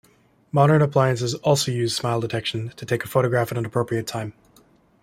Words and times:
Modern 0.51 0.81
appliances 0.81 1.35
also 1.35 1.71
use 1.71 1.95
smile 1.95 2.21
detection 2.21 2.69
to 2.75 2.87
take 2.87 3.05
a 3.05 3.07
photograph 3.07 3.51
at 3.51 3.59
an 3.59 3.67
appropriate 3.67 4.07
time. 4.07 4.33